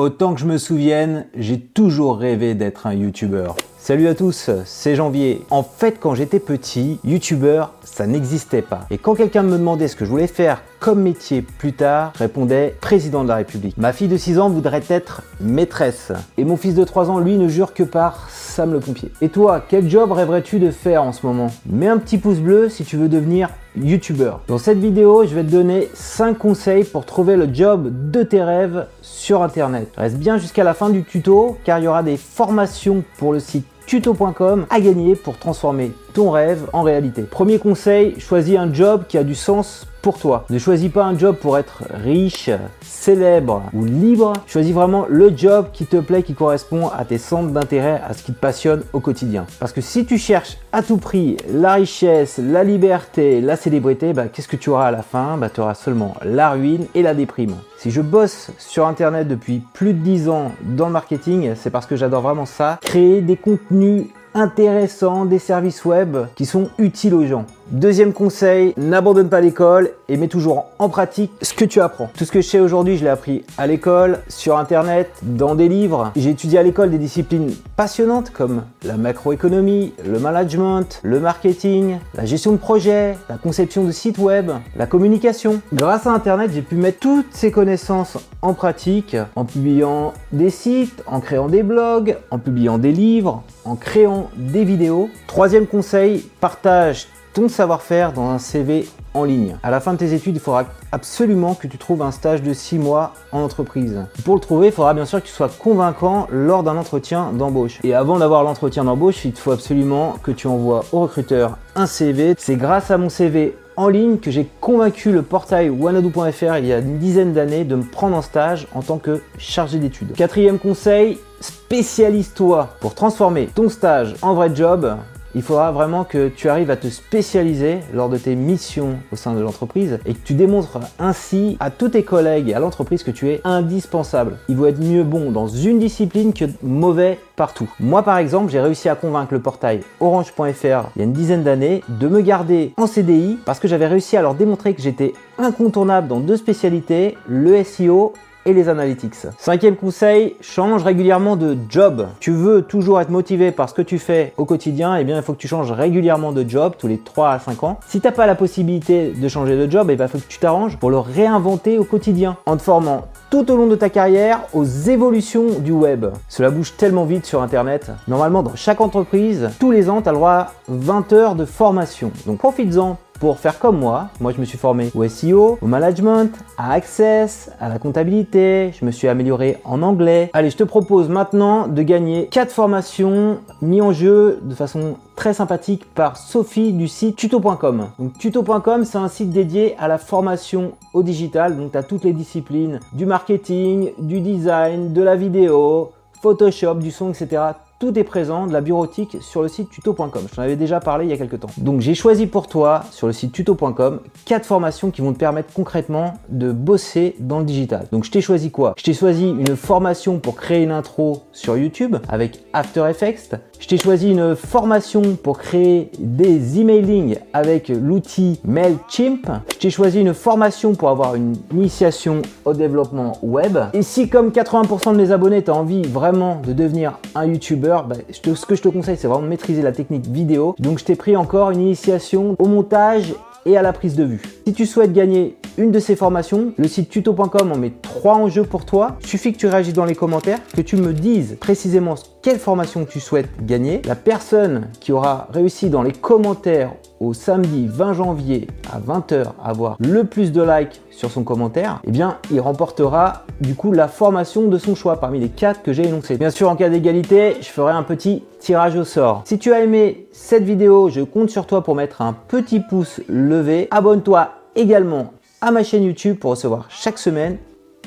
[0.00, 3.54] Autant que je me souvienne, j'ai toujours rêvé d'être un youtubeur.
[3.76, 5.42] Salut à tous, c'est Janvier.
[5.50, 8.86] En fait, quand j'étais petit, youtubeur, ça n'existait pas.
[8.90, 12.20] Et quand quelqu'un me demandait ce que je voulais faire comme métier plus tard, je
[12.20, 13.76] répondais président de la République.
[13.76, 16.12] Ma fille de 6 ans voudrait être maîtresse.
[16.38, 19.12] Et mon fils de 3 ans, lui, ne jure que par Sam le pompier.
[19.20, 21.48] Et toi, quel job rêverais-tu de faire en ce moment?
[21.66, 24.40] Mets un petit pouce bleu si tu veux devenir youtubeur.
[24.48, 28.42] Dans cette vidéo, je vais te donner 5 conseils pour trouver le job de tes
[28.42, 29.88] rêves sur internet.
[29.96, 33.40] Reste bien jusqu'à la fin du tuto car il y aura des formations pour le
[33.40, 37.22] site tuto.com à gagner pour transformer ton rêve en réalité.
[37.22, 40.44] Premier conseil, choisis un job qui a du sens pour toi.
[40.50, 42.50] Ne choisis pas un job pour être riche,
[42.82, 44.32] célèbre ou libre.
[44.46, 48.22] Choisis vraiment le job qui te plaît, qui correspond à tes centres d'intérêt, à ce
[48.22, 49.46] qui te passionne au quotidien.
[49.58, 54.28] Parce que si tu cherches à tout prix la richesse, la liberté, la célébrité, bah,
[54.28, 55.36] qu'est-ce que tu auras à la fin?
[55.36, 57.54] Bah, Tu auras seulement la ruine et la déprime.
[57.78, 61.86] Si je bosse sur Internet depuis plus de 10 ans dans le marketing, c'est parce
[61.86, 62.78] que j'adore vraiment ça.
[62.82, 67.46] Créer des contenus intéressants, des services web qui sont utiles aux gens.
[67.70, 72.10] Deuxième conseil, n'abandonne pas l'école et mets toujours en pratique ce que tu apprends.
[72.18, 75.68] Tout ce que je sais aujourd'hui, je l'ai appris à l'école, sur internet, dans des
[75.68, 76.10] livres.
[76.16, 82.24] J'ai étudié à l'école des disciplines passionnantes comme la macroéconomie, le management, le marketing, la
[82.24, 85.60] gestion de projet, la conception de sites web, la communication.
[85.72, 91.04] Grâce à internet, j'ai pu mettre toutes ces connaissances en pratique en publiant des sites,
[91.06, 95.08] en créant des blogs, en publiant des livres, en créant des vidéos.
[95.28, 99.56] Troisième conseil, partage ton savoir-faire dans un CV en ligne.
[99.62, 102.52] À la fin de tes études, il faudra absolument que tu trouves un stage de
[102.52, 104.04] 6 mois en entreprise.
[104.24, 107.80] Pour le trouver, il faudra bien sûr que tu sois convaincant lors d'un entretien d'embauche.
[107.82, 111.86] Et avant d'avoir l'entretien d'embauche, il te faut absolument que tu envoies au recruteur un
[111.86, 112.34] CV.
[112.38, 116.72] C'est grâce à mon CV en ligne que j'ai convaincu le portail wanadoo.fr il y
[116.72, 120.12] a une dizaine d'années de me prendre en stage en tant que chargé d'études.
[120.12, 124.96] Quatrième conseil, spécialise-toi pour transformer ton stage en vrai job
[125.34, 129.34] il faudra vraiment que tu arrives à te spécialiser lors de tes missions au sein
[129.34, 133.10] de l'entreprise et que tu démontres ainsi à tous tes collègues et à l'entreprise que
[133.10, 134.38] tu es indispensable.
[134.48, 137.70] Il vaut être mieux bon dans une discipline que mauvais partout.
[137.78, 141.42] Moi par exemple, j'ai réussi à convaincre le portail orange.fr il y a une dizaine
[141.42, 145.12] d'années de me garder en CDI parce que j'avais réussi à leur démontrer que j'étais
[145.38, 148.12] incontournable dans deux spécialités, le SEO
[148.46, 149.14] et les analytics.
[149.38, 152.08] Cinquième conseil, change régulièrement de job.
[152.20, 155.16] Tu veux toujours être motivé par ce que tu fais au quotidien, et eh bien
[155.16, 157.80] il faut que tu changes régulièrement de job tous les 3 à 5 ans.
[157.86, 160.28] Si tu n'as pas la possibilité de changer de job, il eh ben, faut que
[160.28, 163.90] tu t'arranges pour le réinventer au quotidien en te formant tout au long de ta
[163.90, 166.06] carrière aux évolutions du web.
[166.28, 167.90] Cela bouge tellement vite sur internet.
[168.08, 171.44] Normalement dans chaque entreprise, tous les ans, tu as le droit à 20 heures de
[171.44, 172.10] formation.
[172.26, 174.08] Donc profites-en pour faire comme moi.
[174.18, 178.72] Moi, je me suis formé au SEO, au management, à Access, à la comptabilité.
[178.78, 180.30] Je me suis amélioré en anglais.
[180.32, 185.34] Allez, je te propose maintenant de gagner 4 formations mises en jeu de façon très
[185.34, 187.88] sympathique par Sophie du site tuto.com.
[187.98, 191.58] Donc tuto.com, c'est un site dédié à la formation au digital.
[191.58, 195.92] Donc tu as toutes les disciplines du marketing, du design, de la vidéo,
[196.22, 200.10] Photoshop, du son, etc tout est présent de la bureautique sur le site tuto.com.
[200.30, 201.48] Je t'en avais déjà parlé il y a quelques temps.
[201.56, 205.52] Donc j'ai choisi pour toi sur le site tuto.com quatre formations qui vont te permettre
[205.54, 207.86] concrètement de bosser dans le digital.
[207.90, 208.74] Donc je t'ai choisi quoi?
[208.76, 213.34] Je t'ai choisi une formation pour créer une intro sur YouTube avec After Effects.
[213.58, 219.26] Je t'ai choisi une formation pour créer des emailing avec l'outil MailChimp.
[219.52, 223.58] Je t'ai choisi une formation pour avoir une initiation au développement web.
[223.72, 227.96] Et si comme 80% de mes abonnés, tu envie vraiment de devenir un YouTuber, bah,
[228.10, 230.54] ce que je te conseille, c'est vraiment de maîtriser la technique vidéo.
[230.58, 233.14] Donc je t'ai pris encore une initiation au montage
[233.46, 234.22] et à la prise de vue.
[234.46, 238.28] Si tu souhaites gagner une de ces formations, le site tuto.com en met trois en
[238.28, 238.96] jeu pour toi.
[239.04, 242.98] Suffit que tu réagisses dans les commentaires, que tu me dises précisément quelle formation tu
[242.98, 243.82] souhaites gagner.
[243.84, 249.76] La personne qui aura réussi dans les commentaires au samedi 20 janvier à 20h avoir
[249.80, 254.48] le plus de likes sur son commentaire, eh bien, il remportera du coup la formation
[254.48, 256.16] de son choix parmi les quatre que j'ai énoncés.
[256.16, 259.22] Bien sûr, en cas d'égalité, je ferai un petit tirage au sort.
[259.24, 263.00] Si tu as aimé cette vidéo, je compte sur toi pour mettre un petit pouce
[263.08, 263.68] levé.
[263.70, 267.38] Abonne-toi également à ma chaîne YouTube pour recevoir chaque semaine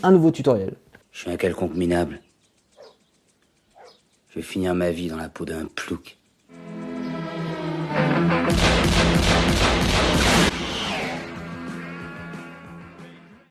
[0.01, 0.73] un nouveau tutoriel.
[1.11, 2.19] Je suis un quelconque minable.
[4.29, 6.17] Je vais finir ma vie dans la peau d'un plouc.